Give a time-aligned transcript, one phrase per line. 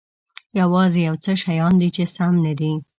[0.59, 2.71] یوازې یو څه شیان دي چې سم نه دي.